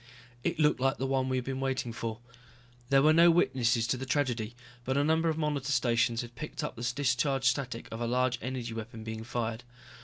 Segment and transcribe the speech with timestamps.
[0.43, 2.21] It looked like the one we had been waiting for.
[2.89, 6.63] There were no witnesses to the tragedy, but a number of monitor stations had picked
[6.63, 9.63] up the discharge static of a large energy weapon being fired.